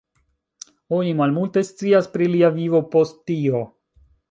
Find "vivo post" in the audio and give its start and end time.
2.57-3.23